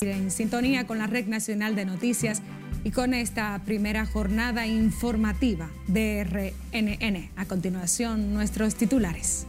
[0.00, 2.40] En sintonía con la Red Nacional de Noticias
[2.84, 7.30] y con esta primera jornada informativa de RNN.
[7.34, 9.48] A continuación, nuestros titulares.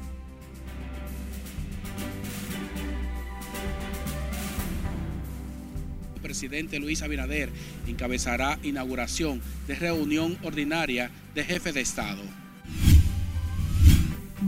[6.15, 7.51] El presidente Luis Abinader
[7.87, 12.23] encabezará inauguración de reunión ordinaria de jefe de Estado.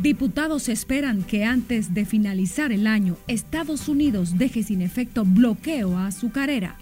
[0.01, 6.07] Diputados esperan que antes de finalizar el año, Estados Unidos deje sin efecto bloqueo a
[6.07, 6.75] azucarera.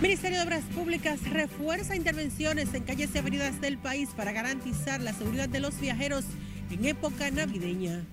[0.00, 5.12] Ministerio de Obras Públicas refuerza intervenciones en calles y avenidas del país para garantizar la
[5.12, 6.24] seguridad de los viajeros
[6.70, 8.04] en época navideña.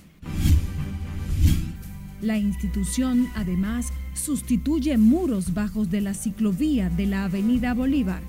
[2.23, 8.23] La institución además sustituye muros bajos de la ciclovía de la Avenida Bolívar.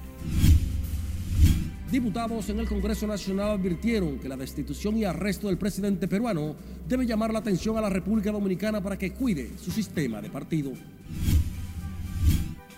[1.91, 6.57] Diputados en el Congreso Nacional advirtieron que la destitución y arresto del presidente peruano
[6.89, 10.73] debe llamar la atención a la República Dominicana para que cuide su sistema de partido.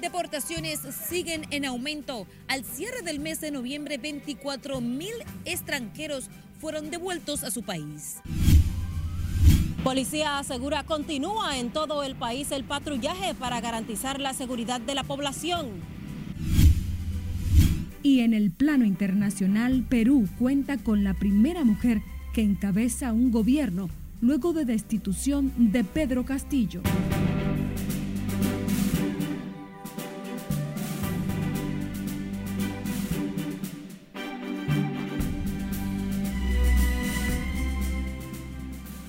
[0.02, 2.26] Deportaciones siguen en aumento.
[2.48, 5.14] Al cierre del mes de noviembre, 24 mil
[5.46, 6.28] extranjeros
[6.60, 8.16] fueron devueltos a su país.
[9.82, 15.02] Policía asegura continúa en todo el país el patrullaje para garantizar la seguridad de la
[15.02, 15.97] población.
[18.02, 22.00] Y en el plano internacional, Perú cuenta con la primera mujer
[22.32, 23.88] que encabeza un gobierno
[24.20, 26.80] luego de destitución de Pedro Castillo.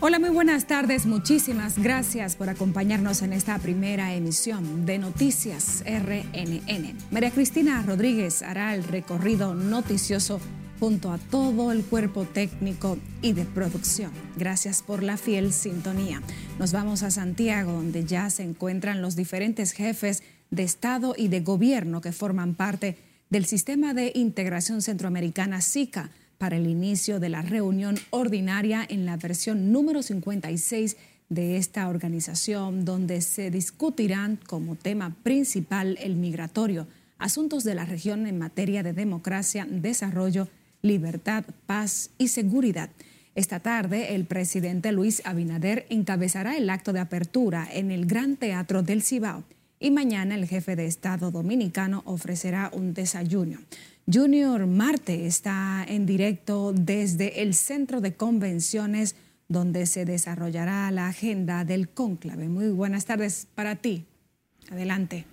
[0.09, 1.05] Hola, muy buenas tardes.
[1.05, 6.97] Muchísimas gracias por acompañarnos en esta primera emisión de Noticias RNN.
[7.11, 10.41] María Cristina Rodríguez hará el recorrido noticioso
[10.79, 14.11] junto a todo el cuerpo técnico y de producción.
[14.35, 16.23] Gracias por la fiel sintonía.
[16.57, 21.41] Nos vamos a Santiago, donde ya se encuentran los diferentes jefes de Estado y de
[21.41, 22.97] Gobierno que forman parte
[23.29, 29.17] del Sistema de Integración Centroamericana SICA para el inicio de la reunión ordinaria en la
[29.17, 36.87] versión número 56 de esta organización, donde se discutirán como tema principal el migratorio,
[37.19, 40.47] asuntos de la región en materia de democracia, desarrollo,
[40.81, 42.89] libertad, paz y seguridad.
[43.35, 48.81] Esta tarde, el presidente Luis Abinader encabezará el acto de apertura en el Gran Teatro
[48.81, 49.43] del Cibao
[49.79, 53.59] y mañana el jefe de Estado dominicano ofrecerá un desayuno.
[54.11, 59.15] Junior Marte está en directo desde el Centro de Convenciones
[59.47, 62.49] donde se desarrollará la agenda del cónclave.
[62.49, 64.05] Muy buenas tardes para ti.
[64.71, 65.25] Adelante.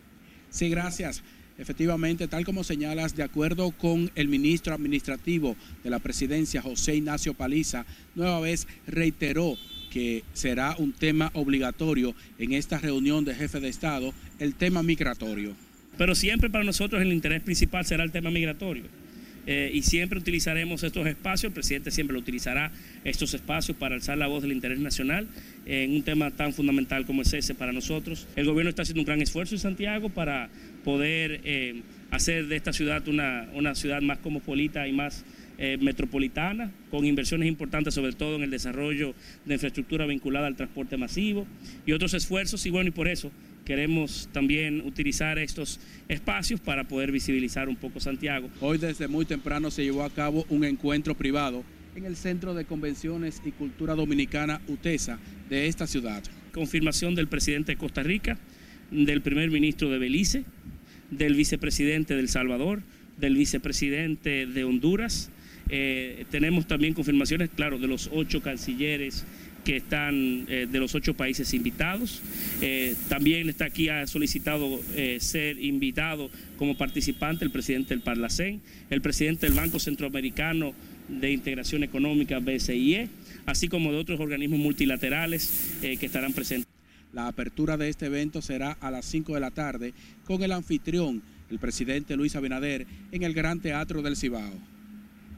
[0.50, 1.22] Sí, gracias.
[1.56, 7.32] Efectivamente, tal como señalas, de acuerdo con el ministro administrativo de la presidencia, José Ignacio
[7.32, 9.56] Paliza, nueva vez reiteró
[9.90, 15.56] que será un tema obligatorio en esta reunión de jefe de Estado, el tema migratorio.
[15.98, 18.84] Pero siempre para nosotros el interés principal será el tema migratorio.
[19.46, 22.72] Eh, y siempre utilizaremos estos espacios, el presidente siempre lo utilizará
[23.04, 25.28] estos espacios para alzar la voz del interés nacional
[25.66, 28.26] en un tema tan fundamental como es ese para nosotros.
[28.34, 30.48] El gobierno está haciendo un gran esfuerzo en Santiago para
[30.84, 35.24] poder eh, hacer de esta ciudad una, una ciudad más cosmopolita y más
[35.58, 39.14] eh, metropolitana, con inversiones importantes, sobre todo en el desarrollo
[39.46, 41.46] de infraestructura vinculada al transporte masivo
[41.86, 42.66] y otros esfuerzos.
[42.66, 43.30] Y bueno, y por eso
[43.66, 48.48] queremos también utilizar estos espacios para poder visibilizar un poco Santiago.
[48.60, 51.64] Hoy desde muy temprano se llevó a cabo un encuentro privado
[51.96, 55.18] en el Centro de Convenciones y Cultura Dominicana UTESA
[55.50, 56.22] de esta ciudad.
[56.52, 58.38] Confirmación del presidente de Costa Rica,
[58.92, 60.44] del primer ministro de Belice,
[61.10, 62.82] del vicepresidente de El Salvador,
[63.18, 65.30] del vicepresidente de Honduras.
[65.70, 69.24] Eh, tenemos también confirmaciones, claro, de los ocho cancilleres
[69.66, 72.22] que están eh, de los ocho países invitados.
[72.62, 78.62] Eh, también está aquí, ha solicitado eh, ser invitado como participante el presidente del Parlacén,
[78.90, 80.72] el presidente del Banco Centroamericano
[81.08, 83.08] de Integración Económica, BCIE,
[83.44, 86.68] así como de otros organismos multilaterales que estarán presentes.
[87.12, 89.94] La apertura de este evento será a las 5 de la tarde
[90.26, 94.75] con el anfitrión, el presidente Luis Abinader, en el Gran Teatro del Cibao.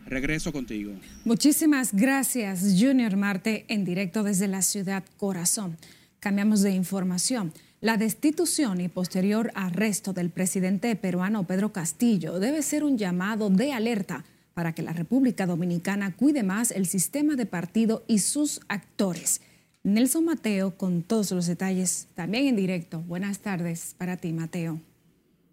[0.08, 0.92] Regreso contigo.
[1.24, 5.76] Muchísimas gracias, Junior Marte, en directo desde la ciudad Corazón.
[6.18, 7.52] Cambiamos de información.
[7.80, 13.72] La destitución y posterior arresto del presidente peruano Pedro Castillo debe ser un llamado de
[13.72, 14.24] alerta
[14.54, 19.42] para que la República Dominicana cuide más el sistema de partido y sus actores.
[19.84, 23.00] Nelson Mateo con todos los detalles, también en directo.
[23.02, 24.80] Buenas tardes para ti, Mateo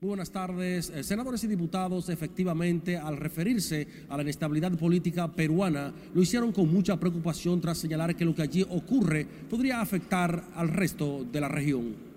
[0.06, 0.90] buenas tardes.
[0.90, 6.72] Eh, senadores y diputados, efectivamente, al referirse a la inestabilidad política peruana, lo hicieron con
[6.72, 11.48] mucha preocupación tras señalar que lo que allí ocurre podría afectar al resto de la
[11.50, 12.16] región.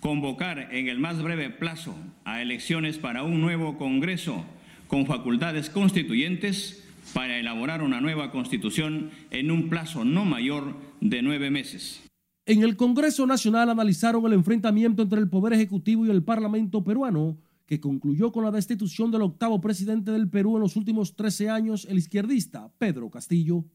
[0.00, 1.92] convocar en el más breve plazo
[2.24, 4.44] a elecciones para un nuevo Congreso
[4.86, 6.84] con facultades constituyentes
[7.14, 12.07] para elaborar una nueva constitución en un plazo no mayor de nueve meses.
[12.48, 17.36] En el Congreso Nacional analizaron el enfrentamiento entre el Poder Ejecutivo y el Parlamento peruano,
[17.66, 21.86] que concluyó con la destitución del octavo presidente del Perú en los últimos 13 años,
[21.90, 23.66] el izquierdista Pedro Castillo.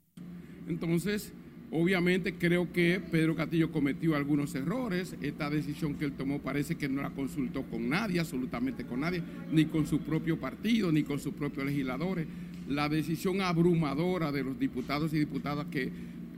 [0.67, 1.33] Entonces,
[1.69, 5.15] obviamente creo que Pedro Castillo cometió algunos errores.
[5.21, 9.21] Esta decisión que él tomó parece que no la consultó con nadie, absolutamente con nadie,
[9.51, 12.25] ni con su propio partido, ni con sus propios legisladores.
[12.67, 15.91] La decisión abrumadora de los diputados y diputadas que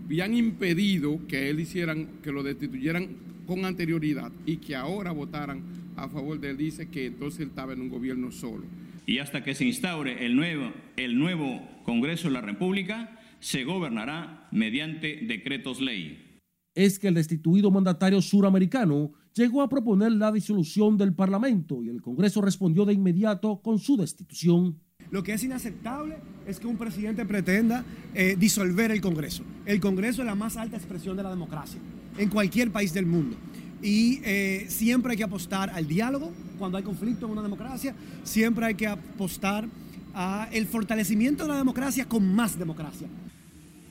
[0.06, 3.08] habían impedido que él hicieran, que lo destituyeran
[3.48, 5.64] con anterioridad y que ahora votaran
[5.96, 8.64] a favor de él, dice que entonces él estaba en un gobierno solo.
[9.08, 14.48] Y hasta que se instaure el nuevo, el nuevo Congreso de la República, se gobernará
[14.52, 16.40] mediante decretos ley.
[16.76, 22.02] Es que el destituido mandatario suramericano llegó a proponer la disolución del Parlamento y el
[22.02, 24.80] Congreso respondió de inmediato con su destitución.
[25.12, 26.18] Lo que es inaceptable
[26.48, 29.44] es que un presidente pretenda eh, disolver el Congreso.
[29.66, 31.80] El Congreso es la más alta expresión de la democracia
[32.18, 33.38] en cualquier país del mundo.
[33.82, 37.94] Y eh, siempre hay que apostar al diálogo cuando hay conflicto en una democracia.
[38.24, 39.68] Siempre hay que apostar
[40.14, 43.08] al fortalecimiento de la democracia con más democracia.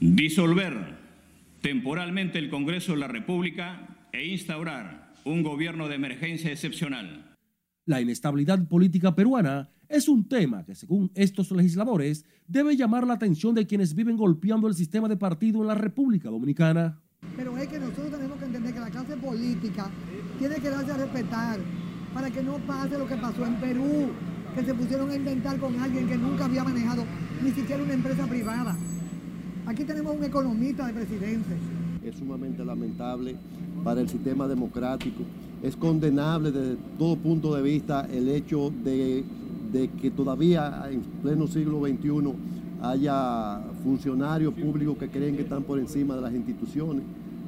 [0.00, 0.96] Disolver
[1.60, 7.36] temporalmente el Congreso de la República e instaurar un gobierno de emergencia excepcional.
[7.86, 13.54] La inestabilidad política peruana es un tema que, según estos legisladores, debe llamar la atención
[13.54, 17.00] de quienes viven golpeando el sistema de partido en la República Dominicana.
[17.36, 19.90] Pero es que nosotros tenemos que entender que la clase política
[20.38, 21.58] tiene que darse a respetar
[22.12, 24.10] para que no pase lo que pasó en Perú,
[24.54, 27.04] que se pusieron a inventar con alguien que nunca había manejado
[27.42, 28.76] ni siquiera una empresa privada.
[29.66, 31.56] Aquí tenemos un economista de presidente.
[32.04, 33.36] Es sumamente lamentable
[33.82, 35.22] para el sistema democrático.
[35.62, 39.24] Es condenable desde todo punto de vista el hecho de
[39.74, 42.32] de que todavía en pleno siglo XXI
[42.80, 47.02] haya funcionarios públicos que creen que están por encima de las instituciones.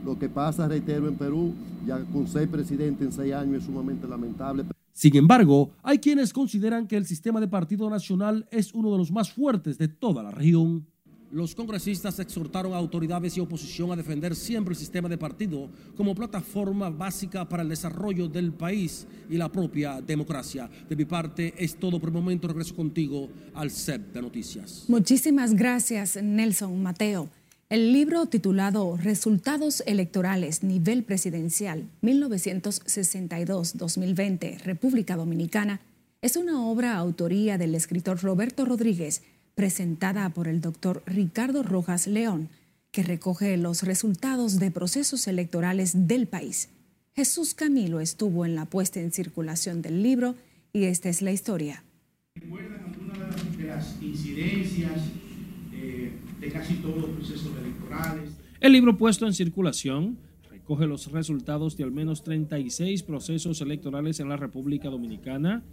[0.04, 1.54] Lo que pasa, reitero, en Perú,
[1.86, 4.64] ya con seis presidentes en seis años es sumamente lamentable.
[4.92, 9.12] Sin embargo, hay quienes consideran que el sistema de partido nacional es uno de los
[9.12, 10.86] más fuertes de toda la región.
[11.32, 16.14] Los congresistas exhortaron a autoridades y oposición a defender siempre el sistema de partido como
[16.14, 20.70] plataforma básica para el desarrollo del país y la propia democracia.
[20.88, 22.46] De mi parte es todo por el momento.
[22.46, 24.84] Regreso contigo al CEP de Noticias.
[24.88, 27.28] Muchísimas gracias, Nelson Mateo.
[27.68, 35.80] El libro titulado Resultados Electorales Nivel Presidencial 1962-2020 República Dominicana
[36.22, 39.22] es una obra autoría del escritor Roberto Rodríguez
[39.56, 42.50] presentada por el doctor Ricardo Rojas León,
[42.92, 46.68] que recoge los resultados de procesos electorales del país.
[47.14, 50.34] Jesús Camilo estuvo en la puesta en circulación del libro
[50.74, 51.82] y esta es la historia.
[52.34, 55.00] ¿Recuerdan alguna de las incidencias
[56.38, 58.30] de casi todos los procesos electorales?
[58.60, 60.18] El libro puesto en circulación
[60.50, 65.64] recoge los resultados de al menos 36 procesos electorales en la República Dominicana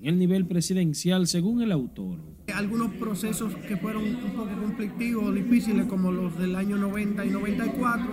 [0.00, 2.18] en el nivel presidencial, según el autor
[2.54, 8.06] algunos procesos que fueron un poco conflictivos, difíciles, como los del año 90 y 94.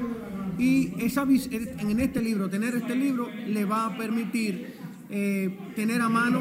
[0.57, 4.73] Y esa, en este libro, tener este libro, le va a permitir
[5.09, 6.39] eh, tener a mano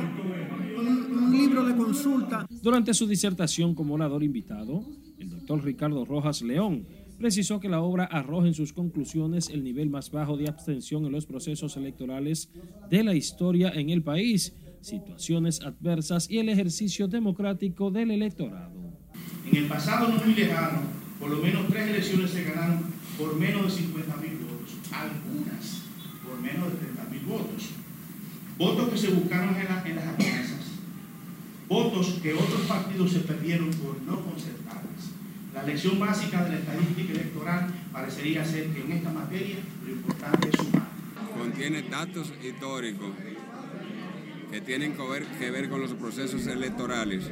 [0.78, 2.47] un, un, libro de consulta.
[2.62, 4.85] Durante su disertación como orador invitado,
[5.19, 6.85] el doctor Ricardo Rojas León
[7.19, 11.12] precisó que la obra arroja en sus conclusiones el nivel más bajo de abstención en
[11.12, 12.50] los procesos electorales
[12.90, 18.73] de la historia en el país situaciones adversas y el ejercicio democrático del electorado.
[19.51, 20.81] En el pasado no muy lejano,
[21.19, 22.81] por lo menos tres elecciones se ganaron
[23.19, 25.83] por menos de 50 mil votos, algunas
[26.25, 27.71] por menos de 30 mil votos.
[28.57, 30.67] Votos que se buscaron en, las alianzas,
[31.69, 35.13] votos que otros partidos se perdieron por no concertarlas.
[35.55, 40.49] La lección básica de la estadística electoral parecería ser que en esta materia lo importante
[40.49, 40.89] es sumar.
[41.37, 43.11] Contiene datos históricos
[44.50, 45.02] que tienen que
[45.50, 47.28] ver, con los procesos electorales,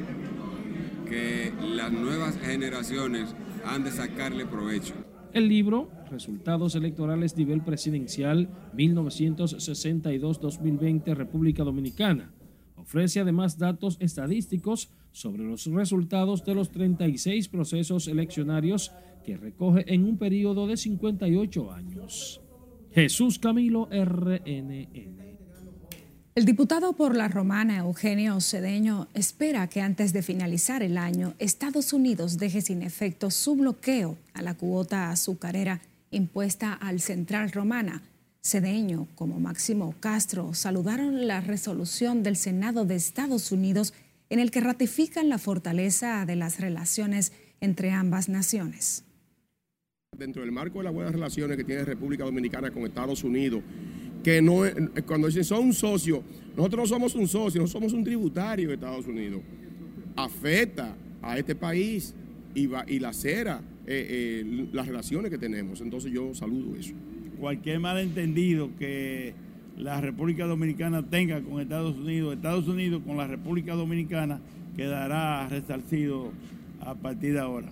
[1.07, 4.93] que las nuevas generaciones han de sacarle provecho.
[5.33, 12.31] El libro, Resultados Electorales Nivel Presidencial 1962-2020 República Dominicana,
[12.75, 18.93] ofrece además datos estadísticos sobre los resultados de los 36 procesos eleccionarios
[19.25, 22.39] que recoge en un periodo de 58 años.
[22.91, 25.36] Jesús Camilo RNN.
[26.37, 31.93] El diputado por la Romana, Eugenio Cedeño, espera que antes de finalizar el año, Estados
[31.93, 38.03] Unidos deje sin efecto su bloqueo a la cuota azucarera impuesta al Central Romana,
[38.43, 43.95] Cedeño como Máximo Castro saludaron la resolución del Senado de Estados Unidos
[44.29, 49.03] en el que ratifican la fortaleza de las relaciones entre ambas naciones.
[50.15, 53.63] Dentro del marco de las buenas relaciones que tiene República Dominicana con Estados Unidos,
[54.27, 54.63] que no
[55.05, 56.21] cuando dicen son un socio,
[56.57, 59.39] nosotros no somos un socio, no somos un tributario de Estados Unidos.
[60.17, 62.13] Afecta a este país
[62.53, 65.79] y, va, y lacera eh, eh, las relaciones que tenemos.
[65.79, 66.93] Entonces yo saludo eso.
[67.39, 69.33] Cualquier malentendido que
[69.77, 74.41] la República Dominicana tenga con Estados Unidos, Estados Unidos con la República Dominicana
[74.75, 76.33] quedará resarcido
[76.81, 77.69] a partir de ahora.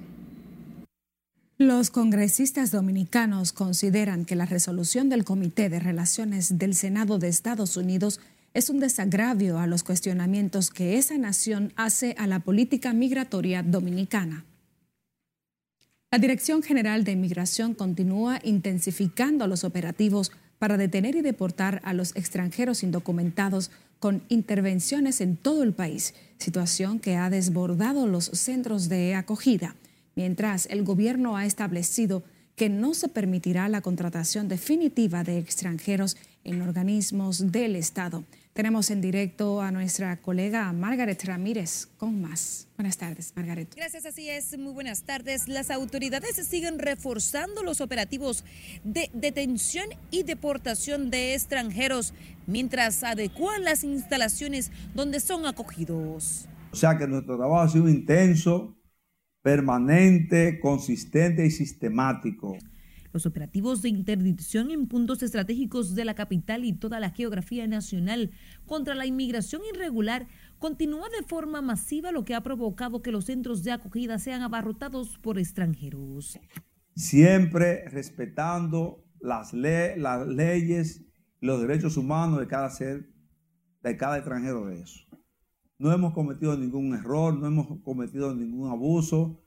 [1.57, 7.77] Los congresistas dominicanos consideran que la resolución del Comité de Relaciones del Senado de Estados
[7.77, 8.19] Unidos
[8.53, 14.43] es un desagravio a los cuestionamientos que esa nación hace a la política migratoria dominicana.
[16.12, 22.13] La Dirección General de Inmigración continúa intensificando los operativos para detener y deportar a los
[22.17, 29.15] extranjeros indocumentados con intervenciones en todo el país, situación que ha desbordado los centros de
[29.15, 29.77] acogida
[30.15, 32.24] mientras el gobierno ha establecido
[32.55, 38.24] que no se permitirá la contratación definitiva de extranjeros en organismos del Estado.
[38.53, 42.69] Tenemos en directo a nuestra colega Margaret Ramírez con más.
[42.77, 43.74] Buenas tardes, Margaret.
[43.75, 44.57] Gracias, así es.
[44.57, 45.50] Muy buenas tardes.
[45.50, 48.45] Las autoridades siguen reforzando los operativos
[48.86, 52.13] de detención y deportación de extranjeros
[52.48, 56.48] mientras adecuan las instalaciones donde son acogidos.
[56.72, 58.77] O sea que nuestro trabajo ha sido intenso,
[59.45, 62.57] permanente, consistente y sistemático.
[63.13, 68.31] Los operativos de interdicción en puntos estratégicos de la capital y toda la geografía nacional
[68.65, 70.25] contra la inmigración irregular
[70.57, 75.19] continúa de forma masiva, lo que ha provocado que los centros de acogida sean abarrotados
[75.19, 76.39] por extranjeros.
[76.95, 81.03] Siempre respetando las, las leyes
[81.39, 83.11] y los derechos humanos de cada ser,
[83.83, 85.01] de cada extranjero de eso.
[85.77, 89.41] No hemos cometido ningún error, no hemos cometido ningún abuso.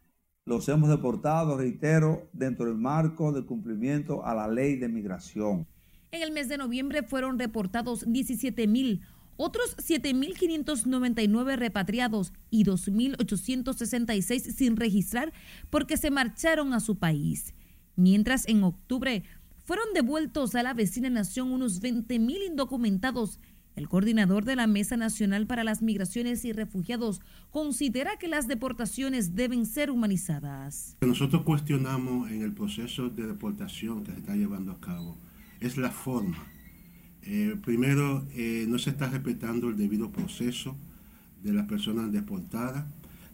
[0.44, 5.66] Los hemos deportado, reitero, dentro del marco del cumplimiento a la ley de migración.
[6.10, 9.02] En el mes de noviembre fueron reportados 17 mil,
[9.36, 15.32] otros 7.599 repatriados y 2.866 sin registrar
[15.70, 17.54] porque se marcharon a su país.
[17.96, 19.22] Mientras en octubre
[19.64, 23.38] fueron devueltos a la vecina nación unos 20 mil indocumentados
[23.78, 27.20] el coordinador de la Mesa Nacional para las Migraciones y Refugiados
[27.50, 30.96] considera que las deportaciones deben ser humanizadas.
[31.00, 35.16] Nosotros cuestionamos en el proceso de deportación que se está llevando a cabo
[35.60, 36.44] es la forma.
[37.22, 40.76] Eh, primero, eh, no se está respetando el debido proceso
[41.42, 42.84] de las personas deportadas.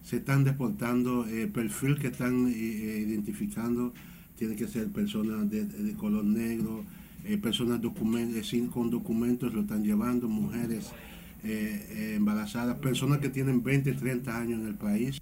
[0.02, 3.94] Se están deportando, el eh, perfil que están identificando
[4.36, 6.84] tiene que ser personas de color negro,
[7.24, 10.92] eh, personas eh, con documentos lo están llevando, mujeres
[11.42, 15.18] eh, embarazadas, personas que tienen 20, 30 años en el país.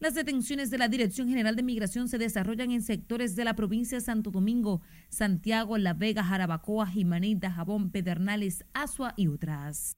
[0.00, 3.96] Las detenciones de la Dirección General de Migración se desarrollan en sectores de la provincia
[3.96, 9.96] de Santo Domingo, Santiago, La Vega, Jarabacoa, Jimanita, Jabón, Pedernales, Asua y otras.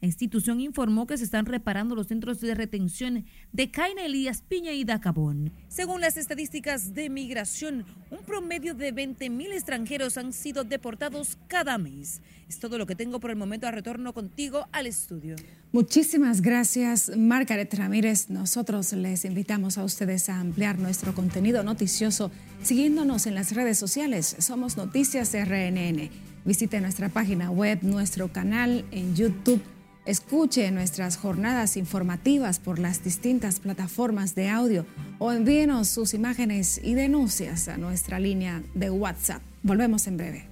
[0.00, 4.72] La institución informó que se están reparando los centros de retención de Caina, Elías Piña
[4.72, 5.52] y Dacabón.
[5.68, 12.20] Según las estadísticas de migración, un promedio de 20.000 extranjeros han sido deportados cada mes.
[12.46, 13.66] Es todo lo que tengo por el momento.
[13.66, 15.34] A retorno contigo al estudio.
[15.72, 18.28] Muchísimas gracias, Margaret Ramírez.
[18.28, 22.30] Nosotros les invitamos a ustedes a ampliar nuestro contenido noticioso
[22.62, 24.36] siguiéndonos en las redes sociales.
[24.40, 26.10] Somos Noticias RNN.
[26.44, 29.62] Visite nuestra página web, nuestro canal en YouTube
[30.06, 34.86] Escuche nuestras jornadas informativas por las distintas plataformas de audio
[35.18, 39.42] o envíenos sus imágenes y denuncias a nuestra línea de WhatsApp.
[39.64, 40.44] Volvemos en breve.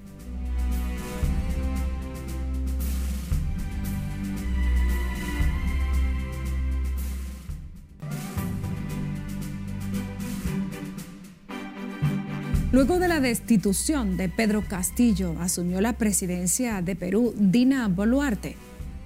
[12.72, 18.56] Luego de la destitución de Pedro Castillo, asumió la presidencia de Perú Dina Boluarte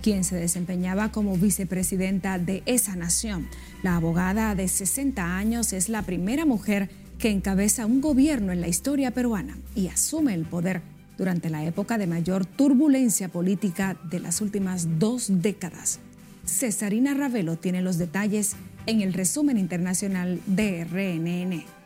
[0.09, 3.47] quien se desempeñaba como vicepresidenta de esa nación.
[3.83, 6.89] La abogada de 60 años es la primera mujer
[7.19, 10.81] que encabeza un gobierno en la historia peruana y asume el poder
[11.19, 16.01] durante la época de mayor turbulencia política de las últimas dos décadas.
[16.47, 21.78] Cesarina Ravelo tiene los detalles en el resumen internacional de RNN.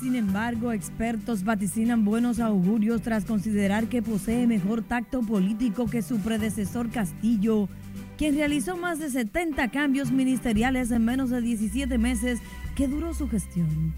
[0.00, 6.18] Sin embargo, expertos vaticinan buenos augurios tras considerar que posee mejor tacto político que su
[6.18, 7.70] predecesor Castillo,
[8.18, 12.40] quien realizó más de 70 cambios ministeriales en menos de 17 meses
[12.74, 13.94] que duró su gestión.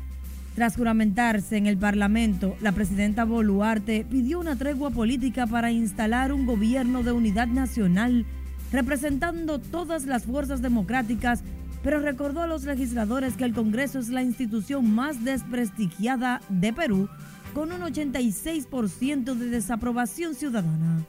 [0.54, 6.46] Tras juramentarse en el Parlamento, la presidenta Boluarte pidió una tregua política para instalar un
[6.46, 8.24] gobierno de unidad nacional
[8.70, 11.42] representando todas las fuerzas democráticas,
[11.82, 17.08] pero recordó a los legisladores que el Congreso es la institución más desprestigiada de Perú,
[17.54, 21.04] con un 86% de desaprobación ciudadana.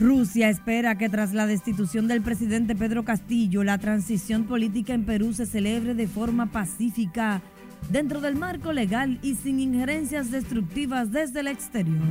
[0.00, 5.32] Rusia espera que tras la destitución del presidente Pedro Castillo, la transición política en Perú
[5.32, 7.40] se celebre de forma pacífica,
[7.90, 12.02] dentro del marco legal y sin injerencias destructivas desde el exterior.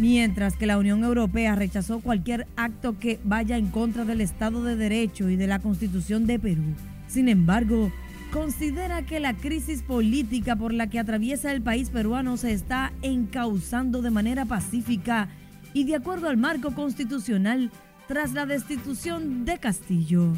[0.00, 4.74] Mientras que la Unión Europea rechazó cualquier acto que vaya en contra del Estado de
[4.74, 6.62] Derecho y de la Constitución de Perú.
[7.06, 7.92] Sin embargo,
[8.32, 14.00] considera que la crisis política por la que atraviesa el país peruano se está encauzando
[14.00, 15.28] de manera pacífica
[15.74, 17.70] y de acuerdo al marco constitucional
[18.08, 20.32] tras la destitución de Castillo.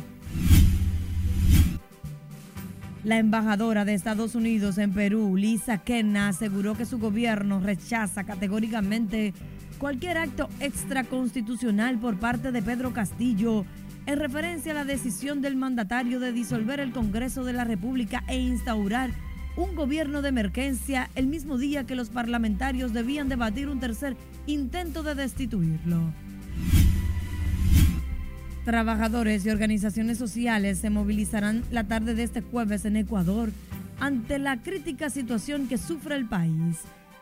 [3.05, 9.35] La embajadora de Estados Unidos en Perú, Lisa Kenna, aseguró que su gobierno rechaza categóricamente
[9.83, 13.67] cualquier acto extraconstitucional por parte de Pedro Castillo
[14.07, 18.39] en referencia a la decisión del mandatario de disolver el Congreso de la República e
[18.39, 19.11] instaurar
[19.57, 25.03] un gobierno de emergencia el mismo día que los parlamentarios debían debatir un tercer intento
[25.03, 26.15] de destituirlo.
[28.65, 33.51] Trabajadores y organizaciones sociales se movilizarán la tarde de este jueves en Ecuador
[33.99, 36.79] ante la crítica situación que sufre el país.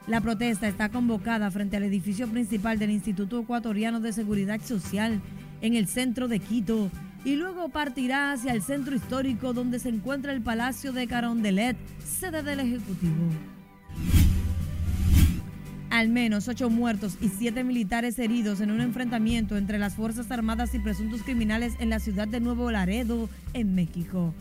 [0.07, 5.21] La protesta está convocada frente al edificio principal del Instituto Ecuatoriano de Seguridad Social
[5.61, 6.91] en el centro de Quito
[7.25, 12.43] y luego partirá hacia el centro histórico donde se encuentra el Palacio de Carondelet, sede
[12.43, 13.29] del Ejecutivo.
[15.91, 20.75] Al menos ocho muertos y siete militares heridos en un enfrentamiento entre las Fuerzas Armadas
[20.75, 24.33] y presuntos criminales en la ciudad de Nuevo Laredo, en México.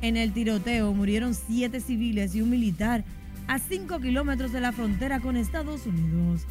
[0.00, 3.04] En el tiroteo murieron siete civiles y un militar
[3.48, 6.42] a cinco kilómetros de la frontera con Estados Unidos.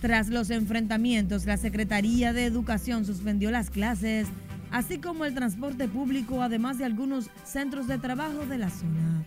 [0.00, 4.28] Tras los enfrentamientos, la Secretaría de Educación suspendió las clases,
[4.70, 9.24] así como el transporte público, además de algunos centros de trabajo de la zona.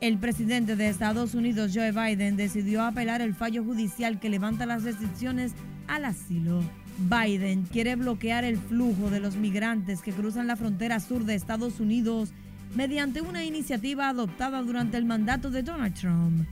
[0.00, 4.82] El presidente de Estados Unidos, Joe Biden, decidió apelar el fallo judicial que levanta las
[4.82, 5.52] restricciones
[5.86, 6.60] al asilo.
[6.98, 11.78] Biden quiere bloquear el flujo de los migrantes que cruzan la frontera sur de Estados
[11.78, 12.32] Unidos
[12.74, 16.46] mediante una iniciativa adoptada durante el mandato de Donald Trump.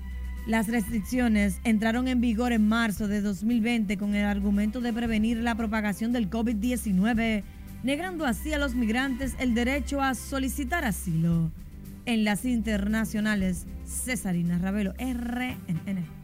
[0.46, 5.54] Las restricciones entraron en vigor en marzo de 2020 con el argumento de prevenir la
[5.54, 7.42] propagación del COVID-19,
[7.82, 11.50] negando así a los migrantes el derecho a solicitar asilo.
[12.06, 16.20] En las internacionales, Cesarina Ravelo, RNN.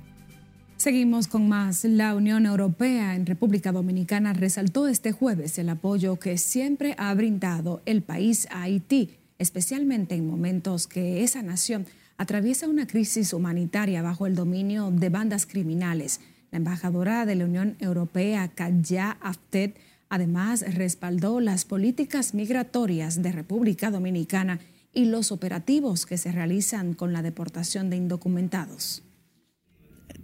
[0.77, 1.85] Seguimos con más.
[1.85, 7.83] La Unión Europea en República Dominicana resaltó este jueves el apoyo que siempre ha brindado
[7.87, 14.27] el país a Haití, especialmente en momentos que esa nación atraviesa una crisis humanitaria bajo
[14.27, 16.21] el dominio de bandas criminales.
[16.51, 19.77] La embajadora de la Unión Europea, Kaya Aftet,
[20.09, 24.61] además respaldó las políticas migratorias de República Dominicana
[24.93, 29.03] y los operativos que se realizan con la deportación de indocumentados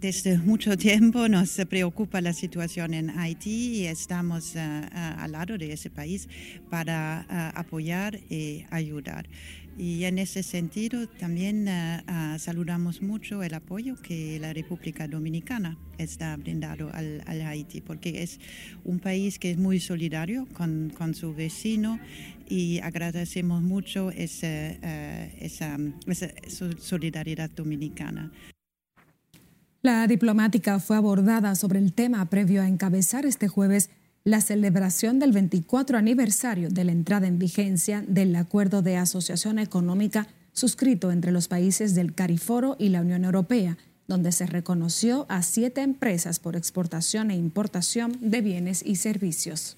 [0.03, 5.57] desde mucho tiempo nos preocupa la situación en Haití y estamos uh, uh, al lado
[5.57, 6.27] de ese país
[6.69, 9.29] para uh, apoyar y ayudar.
[9.77, 11.67] Y en ese sentido también
[12.37, 18.39] saludamos mucho el apoyo que la República Dominicana está brindando al, Haití, porque es
[18.83, 21.99] un país que es muy solidario con, con su vecino
[22.47, 24.73] y agradecemos mucho esa,
[25.39, 25.77] esa
[26.77, 28.31] solidaridad dominicana.
[29.85, 33.89] La diplomática fue abordada sobre el tema previo a encabezar este jueves
[34.23, 40.27] la celebración del 24 aniversario de la entrada en vigencia del Acuerdo de Asociación Económica
[40.53, 45.81] suscrito entre los países del Cariforo y la Unión Europea, donde se reconoció a siete
[45.81, 49.75] empresas por exportación e importación de bienes y servicios.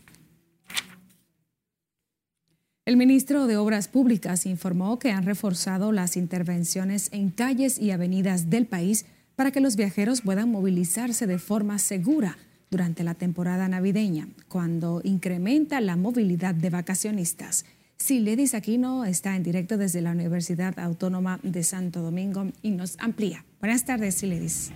[2.85, 8.51] El ministro de Obras Públicas informó que han reforzado las intervenciones en calles y avenidas
[8.51, 12.37] del país para que los viajeros puedan movilizarse de forma segura
[12.71, 17.65] durante la temporada navideña, cuando incrementa la movilidad de vacacionistas.
[17.97, 23.45] Siledis Aquino está en directo desde la Universidad Autónoma de Santo Domingo y nos amplía.
[23.61, 24.71] Buenas tardes, Siledis.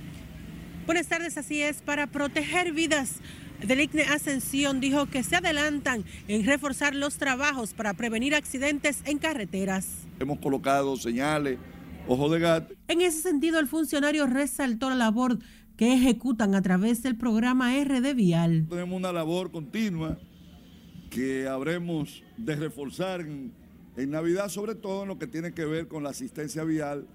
[0.85, 1.81] Buenas tardes, así es.
[1.81, 3.15] Para proteger vidas,
[3.65, 9.17] del ICNE Ascensión dijo que se adelantan en reforzar los trabajos para prevenir accidentes en
[9.17, 9.87] carreteras.
[10.19, 11.59] Hemos colocado señales
[12.09, 12.73] ojo de gato.
[12.87, 15.39] En ese sentido, el funcionario resaltó la labor
[15.77, 18.65] que ejecutan a través del programa RD Vial.
[18.69, 20.17] Tenemos una labor continua
[21.09, 23.53] que habremos de reforzar en,
[23.95, 27.05] en Navidad, sobre todo en lo que tiene que ver con la asistencia vial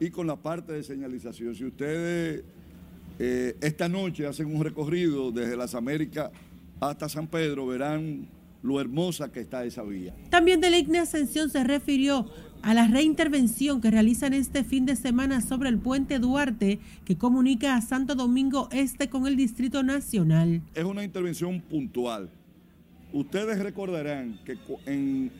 [0.00, 1.54] y con la parte de señalización.
[1.54, 2.44] Si ustedes
[3.18, 6.30] eh, esta noche hacen un recorrido desde las Américas
[6.80, 8.28] hasta San Pedro, verán
[8.62, 10.14] lo hermosa que está esa vía.
[10.30, 12.26] También Deligne Ascensión se refirió
[12.62, 17.76] a la reintervención que realizan este fin de semana sobre el puente Duarte que comunica
[17.76, 20.62] a Santo Domingo Este con el Distrito Nacional.
[20.74, 22.30] Es una intervención puntual.
[23.12, 25.30] Ustedes recordarán que en,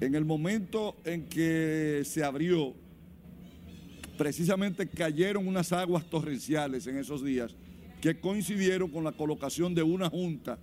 [0.00, 2.74] en el momento en que se abrió,
[4.16, 7.54] precisamente cayeron unas aguas torrenciales en esos días
[8.00, 10.58] que coincidieron con la colocación de una junta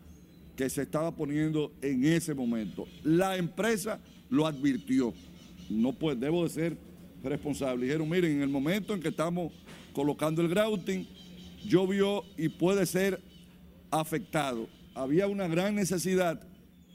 [0.55, 2.87] que se estaba poniendo en ese momento.
[3.03, 5.13] La empresa lo advirtió.
[5.69, 6.77] No pues debo de ser
[7.23, 7.85] responsable.
[7.85, 9.51] Dijeron, miren, en el momento en que estamos
[9.93, 11.05] colocando el grouting,
[11.65, 13.21] llovió y puede ser
[13.91, 14.67] afectado.
[14.93, 16.41] Había una gran necesidad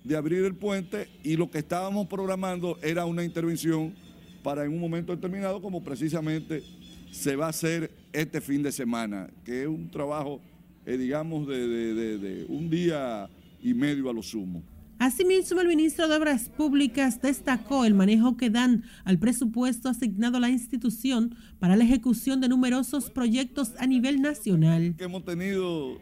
[0.05, 3.95] de abrir el puente y lo que estábamos programando era una intervención
[4.43, 6.63] para en un momento determinado, como precisamente
[7.11, 10.41] se va a hacer este fin de semana, que es un trabajo,
[10.87, 13.29] eh, digamos, de un día
[13.63, 14.63] y medio a lo sumo.
[15.01, 20.41] Asimismo, el ministro de Obras Públicas destacó el manejo que dan al presupuesto asignado a
[20.41, 24.95] la institución para la ejecución de numerosos proyectos a nivel nacional.
[24.99, 25.97] Hemos tenido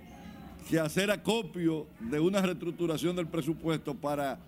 [0.69, 4.41] que hacer acopio de una reestructuración del presupuesto para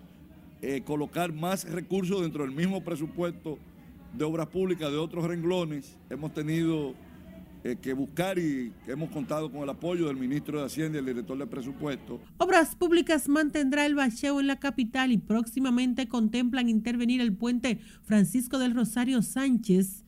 [0.61, 3.57] eh, colocar más recursos dentro del mismo presupuesto
[4.13, 5.95] de obras públicas de otros renglones.
[6.09, 6.93] Hemos tenido
[7.63, 11.05] eh, que buscar y hemos contado con el apoyo del ministro de Hacienda y el
[11.05, 12.19] director de presupuesto.
[12.37, 18.57] Obras Públicas mantendrá el bacheo en la capital y próximamente contemplan intervenir el puente Francisco
[18.57, 20.05] del Rosario Sánchez.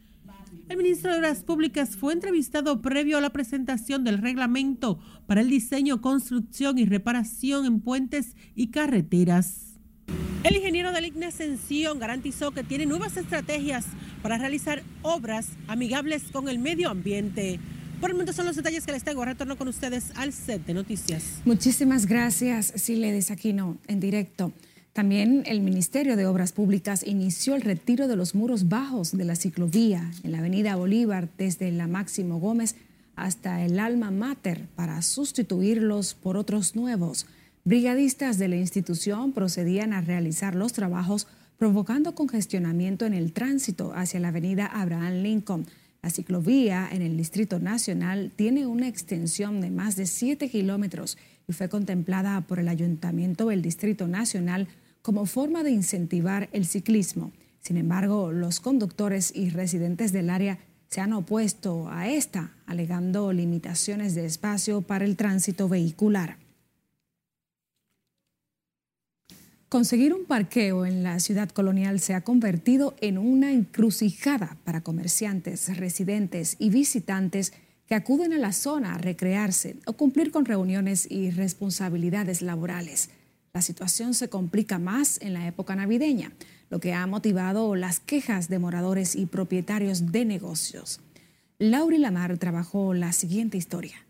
[0.70, 5.50] El ministro de Obras Públicas fue entrevistado previo a la presentación del reglamento para el
[5.50, 9.73] diseño, construcción y reparación en puentes y carreteras.
[10.44, 13.86] El ingeniero IGNE Ascensión garantizó que tiene nuevas estrategias
[14.22, 17.62] para realizar obras amigables con el medio ambiente.
[18.02, 19.24] Por el momento son los detalles que les tengo.
[19.24, 21.42] Retorno con ustedes al set de noticias.
[21.46, 24.52] Muchísimas gracias, Siledis Aquino, en directo.
[24.92, 29.38] También el Ministerio de Obras Públicas inició el retiro de los muros bajos de la
[29.38, 32.76] ciclovía en la avenida Bolívar desde la Máximo Gómez
[33.16, 37.28] hasta el Alma Mater para sustituirlos por otros nuevos.
[37.66, 44.20] Brigadistas de la institución procedían a realizar los trabajos provocando congestionamiento en el tránsito hacia
[44.20, 45.66] la avenida Abraham Lincoln.
[46.02, 51.54] La ciclovía en el Distrito Nacional tiene una extensión de más de 7 kilómetros y
[51.54, 54.68] fue contemplada por el Ayuntamiento del Distrito Nacional
[55.02, 57.32] como forma de incentivar el ciclismo.
[57.62, 64.16] Sin embargo, los conductores y residentes del área se han opuesto a esta, alegando limitaciones
[64.16, 66.43] de espacio para el tránsito vehicular.
[69.74, 75.76] Conseguir un parqueo en la ciudad colonial se ha convertido en una encrucijada para comerciantes,
[75.76, 77.54] residentes y visitantes
[77.88, 83.10] que acuden a la zona a recrearse o cumplir con reuniones y responsabilidades laborales.
[83.52, 86.34] La situación se complica más en la época navideña,
[86.70, 91.02] lo que ha motivado las quejas de moradores y propietarios de negocios.
[91.58, 94.06] Lauri Lamar trabajó la siguiente historia.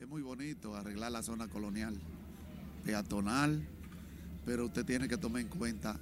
[0.00, 1.94] Es muy bonito arreglar la zona colonial,
[2.84, 3.64] peatonal,
[4.44, 5.98] pero usted tiene que tomar en cuenta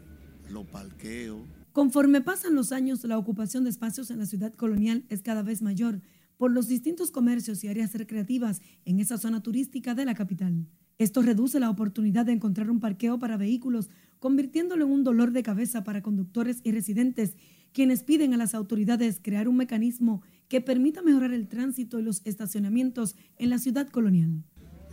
[0.51, 1.41] los parqueos.
[1.73, 5.63] Conforme pasan los años, la ocupación de espacios en la ciudad colonial es cada vez
[5.63, 6.01] mayor
[6.37, 10.67] por los distintos comercios y áreas recreativas en esa zona turística de la capital.
[10.99, 15.43] Esto reduce la oportunidad de encontrar un parqueo para vehículos, convirtiéndolo en un dolor de
[15.43, 17.37] cabeza para conductores y residentes,
[17.73, 22.23] quienes piden a las autoridades crear un mecanismo que permita mejorar el tránsito y los
[22.25, 24.45] estacionamientos en la ciudad colonial.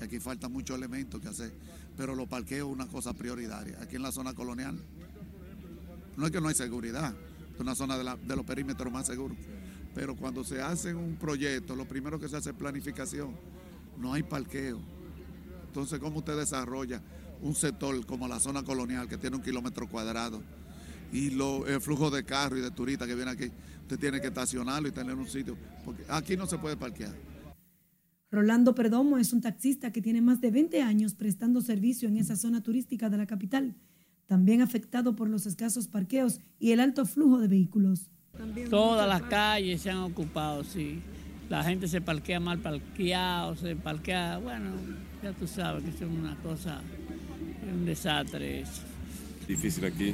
[0.01, 1.53] Aquí falta muchos elementos que hacer
[1.97, 3.77] pero los parqueos es una cosa prioritaria.
[3.81, 4.79] Aquí en la zona colonial
[6.15, 7.13] no es que no hay seguridad,
[7.53, 9.35] es una zona de, los perímetros más seguros,
[9.95, 13.35] pero cuando se hace un proyecto, lo primero que se hace es planificación,
[13.97, 14.79] no hay parqueo.
[15.65, 17.01] Entonces, ¿cómo usted desarrolla
[17.41, 20.41] un sector como la zona colonial que tiene un kilómetro cuadrado
[21.11, 24.87] y el flujo de carros y de turistas que vienen aquí, usted tiene que estacionarlo
[24.87, 27.15] y tener un sitio, porque aquí no se puede parquear.
[28.29, 32.35] Rolando Perdomo es un taxista que tiene más de 20 años prestando servicio en esa
[32.35, 33.75] zona turística de la capital,
[34.25, 38.09] también afectado por los escasos parqueos y el alto flujo de vehículos.
[38.69, 40.99] Todas las calles se han ocupado, sí.
[41.49, 44.71] La gente se parquea mal parqueado, se parquea, bueno,
[45.23, 46.81] ya tú sabes que es una cosa,
[47.73, 48.81] un desastre eso.
[49.47, 50.13] Difícil aquí,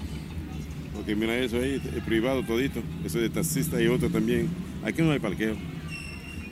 [0.94, 4.48] porque mira eso ahí, es privado todito, eso de taxista y otro también.
[4.84, 5.56] Aquí no hay parqueo.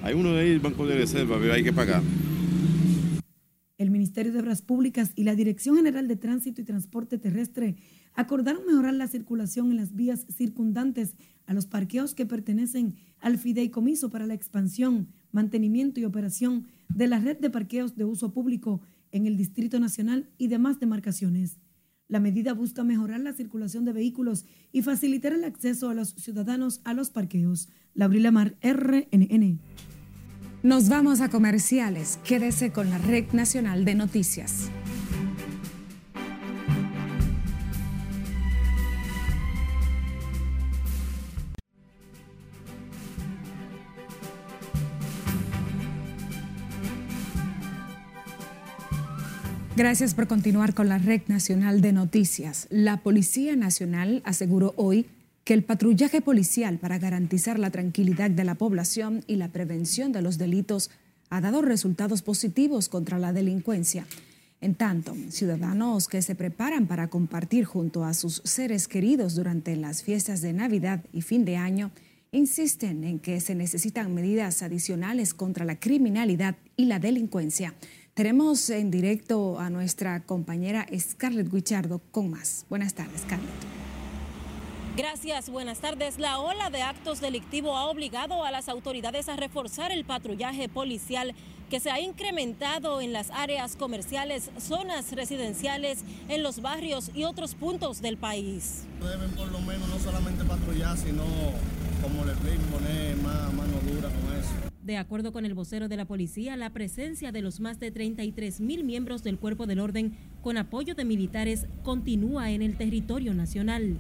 [0.04, 2.02] Hay uno de ahí, Banco de Reserva, pero hay que pagar.
[3.78, 7.76] El Ministerio de Obras Públicas y la Dirección General de Tránsito y Transporte Terrestre
[8.14, 14.10] acordaron mejorar la circulación en las vías circundantes a los parqueos que pertenecen al fideicomiso
[14.10, 19.28] para la expansión, mantenimiento y operación de la red de parqueos de uso público en
[19.28, 21.58] el Distrito Nacional y demás demarcaciones.
[22.08, 26.82] La medida busca mejorar la circulación de vehículos y facilitar el acceso a los ciudadanos
[26.84, 27.70] a los parqueos.
[27.94, 29.60] Labrila Mar, RNN.
[30.64, 32.20] Nos vamos a comerciales.
[32.24, 34.70] Quédese con la Red Nacional de Noticias.
[49.76, 52.68] Gracias por continuar con la Red Nacional de Noticias.
[52.70, 55.08] La Policía Nacional aseguró hoy
[55.52, 60.22] que el patrullaje policial para garantizar la tranquilidad de la población y la prevención de
[60.22, 60.92] los delitos
[61.30, 64.08] ha dado resultados positivos contra la delincuencia.
[64.62, 70.04] En tanto, ciudadanos que se preparan para compartir junto a sus seres queridos durante las
[70.04, 71.92] fiestas de Navidad y fin de año
[72.32, 77.76] insisten en que se necesitan medidas adicionales contra la criminalidad y la delincuencia.
[78.14, 82.66] Tenemos en directo a nuestra compañera Scarlett Guichardo con más.
[82.70, 83.91] Buenas tardes, Scarlett.
[84.98, 86.20] Gracias, buenas tardes.
[86.20, 91.34] La ola de actos delictivos ha obligado a las autoridades a reforzar el patrullaje policial
[91.70, 97.56] que se ha incrementado en las áreas comerciales, zonas residenciales, en los barrios y otros
[97.56, 98.86] puntos del país.
[99.00, 101.24] Deben por lo menos no solamente patrullar, sino
[102.02, 104.52] como le poner más mano dura con eso.
[104.84, 108.60] De acuerdo con el vocero de la policía, la presencia de los más de 33
[108.60, 113.96] mil miembros del cuerpo del orden con apoyo de militares continúa en el territorio nacional.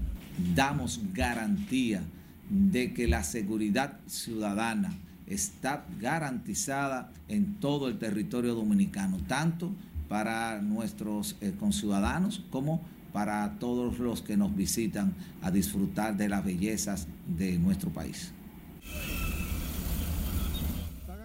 [0.55, 2.03] Damos garantía
[2.49, 4.93] de que la seguridad ciudadana
[5.27, 9.71] está garantizada en todo el territorio dominicano, tanto
[10.09, 12.81] para nuestros eh, conciudadanos como
[13.13, 18.33] para todos los que nos visitan a disfrutar de las bellezas de nuestro país.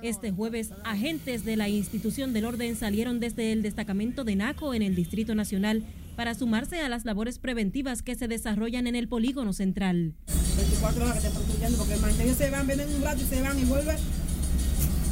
[0.03, 4.83] Este jueves, agentes de la institución del orden salieron desde el destacamento de NACO en
[4.83, 5.85] el Distrito Nacional
[6.17, 10.15] para sumarse a las labores preventivas que se desarrollan en el polígono central.
[10.57, 13.65] 24 horas que te porque ellos se van, vienen un rato y se van y
[13.65, 13.97] vuelven.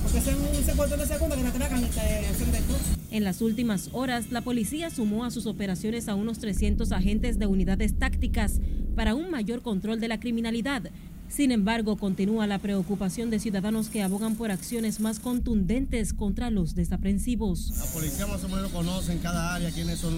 [0.03, 2.79] Porque son un secuestro de segundo que te atracan y te hacen de todo.
[3.11, 7.47] En las últimas horas, la policía sumó a sus operaciones a unos 300 agentes de
[7.47, 8.61] unidades tácticas
[8.97, 10.90] para un mayor control de la criminalidad,
[11.35, 16.77] sin embargo, continúa la preocupación de ciudadanos que abogan por acciones más contundentes contra los
[16.77, 17.73] desaprensivos.
[17.77, 20.14] La policía más o menos conoce en cada área quiénes son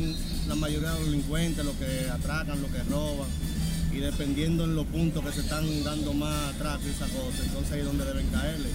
[0.46, 3.29] la mayoría de los delincuentes, los que atracan, los que roban.
[3.94, 7.72] Y dependiendo en los puntos que se están dando más atraco y esa cosa, entonces
[7.72, 8.68] ahí es donde deben caerle.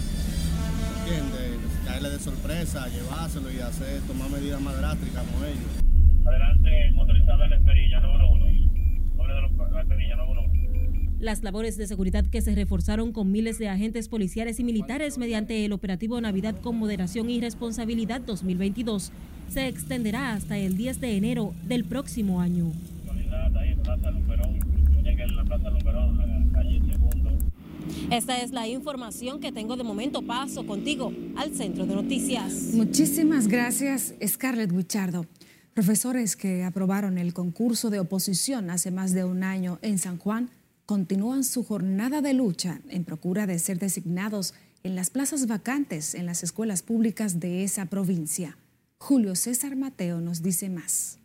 [1.02, 1.60] ¿Entiendes?
[1.86, 6.26] Caerle de sorpresa, llevárselo y hacer, tomar medidas más drásticas con ellos.
[6.26, 8.46] Adelante, motorizado de la Esperilla, número uno.
[9.16, 10.61] Nombre de la Esperilla, número uno.
[11.22, 15.64] Las labores de seguridad que se reforzaron con miles de agentes policiales y militares mediante
[15.64, 19.12] el operativo Navidad con Moderación y Responsabilidad 2022
[19.48, 22.72] se extenderá hasta el 10 de enero del próximo año.
[28.10, 30.24] Esta es la información que tengo de momento.
[30.24, 32.72] Paso contigo al centro de noticias.
[32.74, 35.28] Muchísimas gracias, Scarlett Wichardo.
[35.76, 40.50] Profesores que aprobaron el concurso de oposición hace más de un año en San Juan
[40.92, 46.26] continúan su jornada de lucha en procura de ser designados en las plazas vacantes en
[46.26, 48.58] las escuelas públicas de esa provincia.
[48.98, 51.18] Julio César Mateo nos dice más.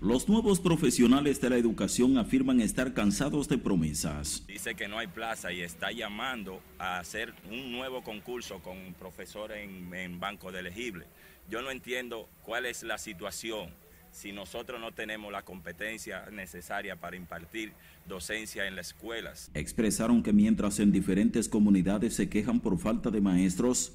[0.00, 4.44] Los nuevos profesionales de la educación afirman estar cansados de promesas.
[4.46, 9.68] Dice que no hay plaza y está llamando a hacer un nuevo concurso con profesores
[9.68, 11.06] en, en banco de elegible.
[11.50, 13.68] Yo no entiendo cuál es la situación
[14.16, 17.74] si nosotros no tenemos la competencia necesaria para impartir
[18.08, 19.50] docencia en las escuelas.
[19.52, 23.92] Expresaron que mientras en diferentes comunidades se quejan por falta de maestros,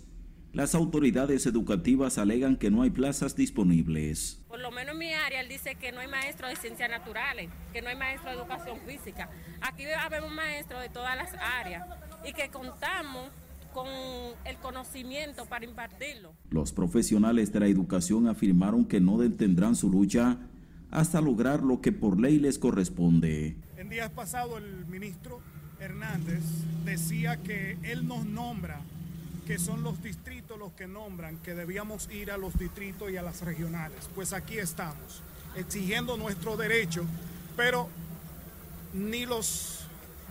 [0.53, 4.39] las autoridades educativas alegan que no hay plazas disponibles.
[4.47, 7.49] Por lo menos en mi área él dice que no hay maestros de ciencias naturales,
[7.73, 9.27] que no hay maestros de educación física.
[9.60, 11.88] Aquí habemos maestros de todas las áreas
[12.23, 13.31] y que contamos
[13.73, 13.88] con
[14.45, 16.34] el conocimiento para impartirlo.
[16.49, 20.38] Los profesionales de la educación afirmaron que no detendrán su lucha
[20.91, 23.55] hasta lograr lo que por ley les corresponde.
[23.77, 25.39] En días pasados el ministro
[25.79, 26.43] Hernández
[26.86, 28.81] decía que él nos nombra,
[29.47, 33.23] que son los distritos los que nombran, que debíamos ir a los distritos y a
[33.23, 34.10] las regionales.
[34.13, 35.23] Pues aquí estamos,
[35.55, 37.05] exigiendo nuestro derecho,
[37.55, 37.89] pero
[38.93, 39.86] ni los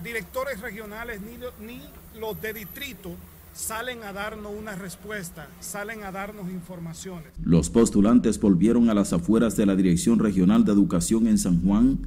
[0.05, 1.83] directores regionales ni, ni
[2.19, 3.17] los de distrito
[3.53, 7.33] salen a darnos una respuesta, salen a darnos informaciones.
[7.43, 12.07] Los postulantes volvieron a las afueras de la Dirección Regional de Educación en San Juan,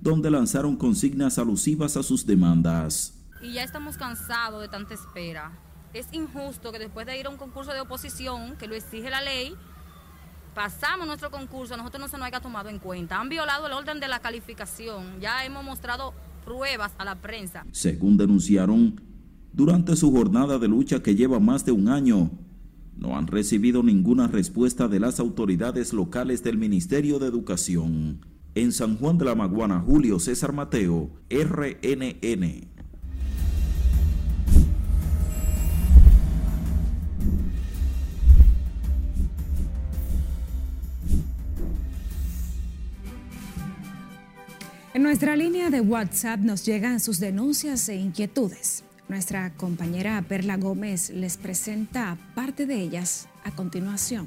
[0.00, 3.14] donde lanzaron consignas alusivas a sus demandas.
[3.42, 5.52] Y ya estamos cansados de tanta espera.
[5.92, 9.22] Es injusto que después de ir a un concurso de oposición, que lo exige la
[9.22, 9.54] ley,
[10.54, 13.18] pasamos nuestro concurso, a nosotros no se nos haya tomado en cuenta.
[13.18, 15.20] Han violado el orden de la calificación.
[15.20, 16.12] Ya hemos mostrado
[16.44, 17.64] pruebas a la prensa.
[17.72, 19.00] Según denunciaron,
[19.52, 22.30] durante su jornada de lucha que lleva más de un año,
[22.96, 28.20] no han recibido ninguna respuesta de las autoridades locales del Ministerio de Educación.
[28.54, 32.68] En San Juan de la Maguana, Julio César Mateo, RNN.
[44.94, 48.82] En nuestra línea de WhatsApp nos llegan sus denuncias e inquietudes.
[49.08, 54.26] Nuestra compañera Perla Gómez les presenta parte de ellas a continuación.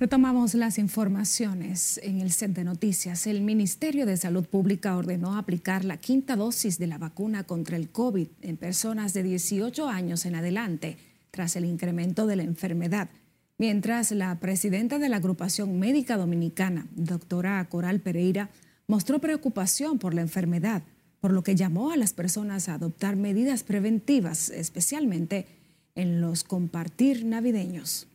[0.00, 3.26] Retomamos las informaciones en el set de noticias.
[3.26, 7.90] El Ministerio de Salud Pública ordenó aplicar la quinta dosis de la vacuna contra el
[7.90, 10.96] COVID en personas de 18 años en adelante,
[11.32, 13.10] tras el incremento de la enfermedad
[13.58, 18.50] mientras la presidenta de la agrupación médica dominicana, doctora Coral Pereira,
[18.86, 20.82] mostró preocupación por la enfermedad,
[21.20, 25.46] por lo que llamó a las personas a adoptar medidas preventivas, especialmente
[25.94, 28.06] en los compartir navideños.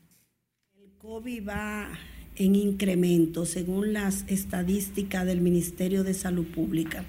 [0.82, 1.90] El COVID va
[2.36, 7.04] en incremento según las estadísticas del Ministerio de Salud Pública.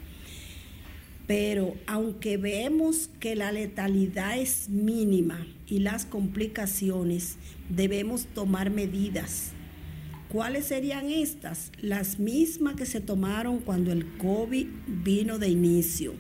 [1.27, 7.37] Pero aunque vemos que la letalidad es mínima y las complicaciones,
[7.71, 9.53] debemos tomar medidas.
[10.29, 11.71] ¿Cuáles serían estas?
[11.81, 16.13] Las mismas que se tomaron cuando el COVID vino de inicio.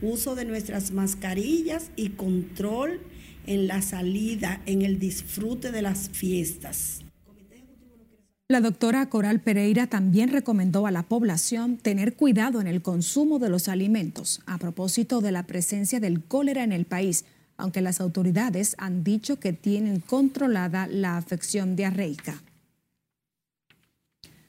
[0.00, 3.00] Uso de nuestras mascarillas y control
[3.46, 7.04] en la salida, en el disfrute de las fiestas.
[8.50, 13.50] La doctora Coral Pereira también recomendó a la población tener cuidado en el consumo de
[13.50, 17.26] los alimentos a propósito de la presencia del cólera en el país,
[17.58, 22.42] aunque las autoridades han dicho que tienen controlada la afección diarreica.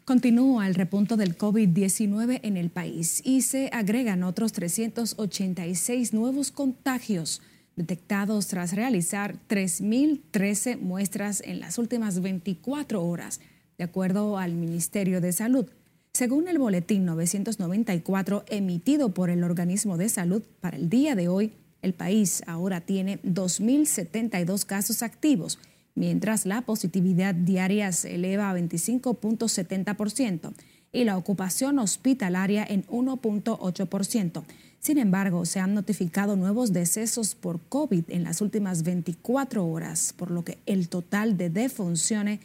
[0.06, 7.42] Continúa el repunto del COVID-19 en el país y se agregan otros 386 nuevos contagios
[7.76, 13.42] detectados tras realizar 3.013 muestras en las últimas 24 horas
[13.80, 15.66] de acuerdo al Ministerio de Salud.
[16.12, 21.54] Según el boletín 994 emitido por el organismo de salud para el día de hoy,
[21.82, 25.60] el país ahora tiene 2.072 casos activos,
[25.96, 30.52] mientras la positividad diaria se eleva a 25.70%
[30.92, 34.44] y la ocupación hospitalaria en 1.8%.
[34.82, 40.32] Sin embargo, se han notificado nuevos decesos por COVID en las últimas 24 horas, por
[40.32, 42.40] lo que el total de defunciones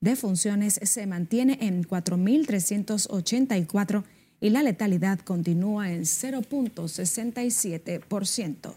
[0.00, 4.02] de funciones se mantiene en 4.384
[4.40, 8.74] y la letalidad continúa en 0.67%.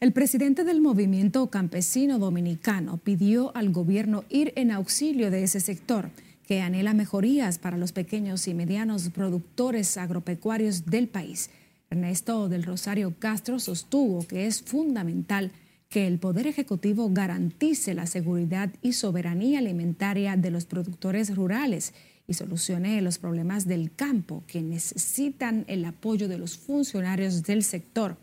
[0.00, 6.10] El presidente del movimiento campesino dominicano pidió al gobierno ir en auxilio de ese sector
[6.46, 11.50] que anhela mejorías para los pequeños y medianos productores agropecuarios del país.
[11.88, 15.52] Ernesto del Rosario Castro sostuvo que es fundamental
[15.88, 21.94] que el Poder Ejecutivo garantice la seguridad y soberanía alimentaria de los productores rurales
[22.26, 28.16] y solucione los problemas del campo que necesitan el apoyo de los funcionarios del sector.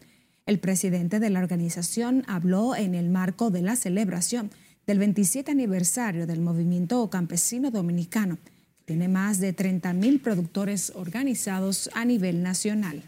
[0.45, 4.51] El presidente de la organización habló en el marco de la celebración
[4.86, 8.38] del 27 aniversario del movimiento campesino dominicano,
[8.80, 13.03] que tiene más de 30 mil productores organizados a nivel nacional.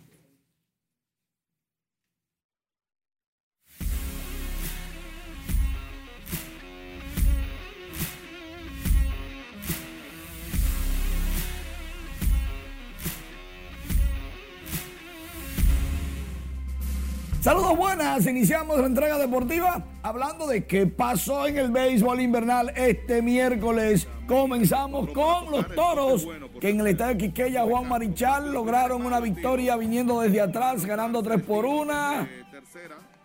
[17.45, 23.21] Saludos buenas, iniciamos la entrega deportiva hablando de qué pasó en el béisbol invernal este
[23.21, 24.07] miércoles.
[24.27, 26.27] Comenzamos con los toros
[26.59, 31.43] que en el estadio Quiqueya Juan Marichal lograron una victoria viniendo desde atrás, ganando 3
[31.43, 32.27] por 1.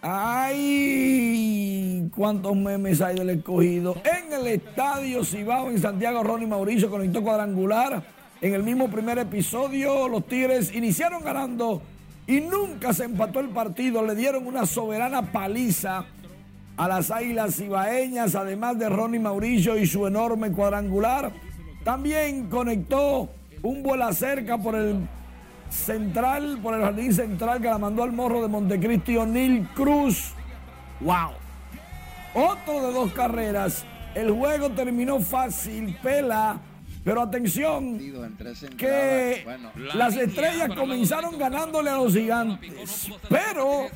[0.02, 2.10] ¡Ay!
[2.14, 3.96] ¿Cuántos memes hay del escogido?
[4.04, 8.02] En el estadio Cibao en Santiago, Ronnie Mauricio conectó cuadrangular.
[8.42, 11.80] En el mismo primer episodio, los Tigres iniciaron ganando
[12.30, 14.04] y nunca se empató el partido.
[14.04, 16.04] Le dieron una soberana paliza
[16.76, 21.32] a las Águilas Cibaeñas, además de Ronnie Mauricio y su enorme cuadrangular.
[21.82, 23.28] También conectó
[23.64, 25.08] un vuelo cerca por el
[25.70, 30.32] central, por el jardín central que la mandó al morro de Montecristi, O'Neill Cruz.
[31.00, 31.32] ¡Wow!
[32.34, 33.84] Otro de dos carreras.
[34.14, 36.60] El juego terminó fácil, pela
[37.05, 37.98] pero atención,
[38.76, 39.46] que
[39.94, 43.86] las estrellas comenzaron ganándole a los gigantes, pero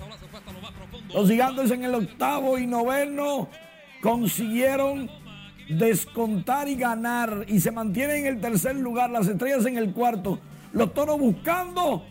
[1.12, 3.48] los gigantes en el octavo y noveno
[4.00, 5.10] consiguieron
[5.68, 10.38] descontar y ganar y se mantienen en el tercer lugar, las estrellas en el cuarto,
[10.72, 12.06] los toros buscando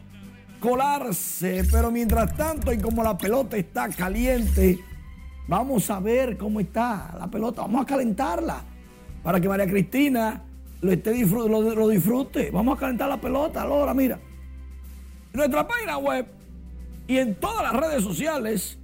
[0.59, 4.79] colarse, pero mientras tanto y como la pelota está caliente,
[5.47, 8.63] vamos a ver cómo está la pelota, vamos a calentarla
[9.23, 10.41] para que María Cristina
[10.83, 12.51] lo, esté lo, disfrute.
[12.51, 14.19] Vamos a calentar la pelota, ahora mira.
[15.31, 16.27] En nuestra página web
[17.07, 18.77] y en todas las redes sociales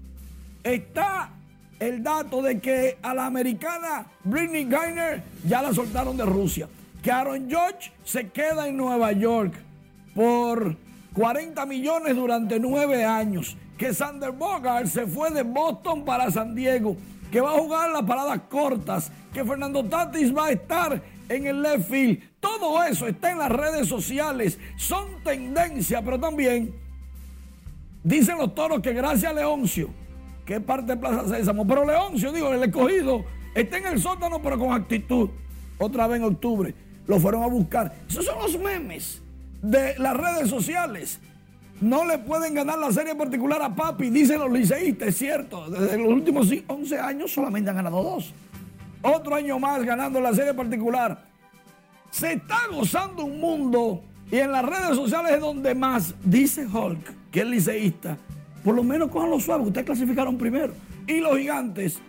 [0.64, 1.32] está
[1.80, 6.68] el dato de que a la americana Britney Griner ya la soltaron de Rusia.
[7.04, 9.54] Que Aaron George se queda en Nueva York
[10.16, 10.76] por
[11.14, 13.56] 40 millones durante nueve años.
[13.78, 16.97] Que Sander Bogart se fue de Boston para San Diego.
[17.32, 19.12] Que va a jugar las paradas cortas.
[19.34, 22.19] Que Fernando Tatis va a estar en el left field.
[22.39, 24.59] Todo eso está en las redes sociales.
[24.75, 26.73] Son tendencia, pero también
[28.03, 29.89] dicen los toros que gracias a Leoncio,
[30.45, 33.23] que parte de Plaza Sésamo, pero Leoncio, digo, el escogido,
[33.55, 35.30] está en el sótano, pero con actitud.
[35.77, 36.73] Otra vez en octubre.
[37.07, 37.95] Lo fueron a buscar.
[38.09, 39.21] Esos son los memes
[39.61, 41.19] de las redes sociales.
[41.80, 45.69] No le pueden ganar la serie particular a Papi, dicen los liceístas, es cierto.
[45.69, 48.34] Desde los últimos 11 años solamente han ganado dos
[49.02, 51.26] otro año más ganando la serie particular.
[52.12, 57.32] Se está gozando un mundo y en las redes sociales es donde más dice Hulk,
[57.32, 58.18] que es liceísta.
[58.64, 60.74] Por lo menos cojan lo suave, ustedes clasificaron primero.
[61.08, 62.00] Y los gigantes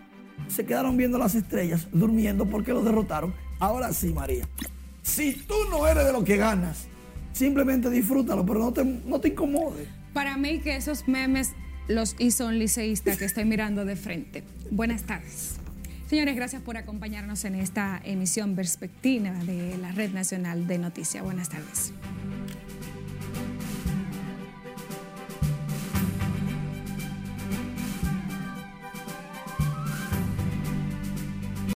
[0.48, 3.32] se quedaron viendo las estrellas, durmiendo porque los derrotaron.
[3.58, 4.46] Ahora sí, María.
[5.02, 6.86] Si tú no eres de lo que ganas,
[7.32, 9.88] simplemente disfrútalo, pero no te, no te incomodes.
[10.12, 11.52] Para mí que esos memes
[11.88, 14.44] los hizo un liceísta que estoy mirando de frente.
[14.70, 15.59] Buenas tardes.
[16.10, 21.22] Señores, gracias por acompañarnos en esta emisión perspectiva de la Red Nacional de Noticias.
[21.22, 21.92] Buenas tardes.